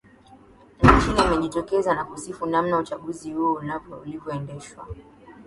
[0.81, 3.63] ni china imejitokeza na kusifu namna uchaguzi huo
[4.03, 4.87] ulivyoendeshwa